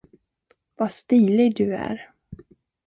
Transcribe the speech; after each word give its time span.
Vad 0.75 0.91
stilig 0.91 1.55
du 1.57 1.75
är. 1.75 2.07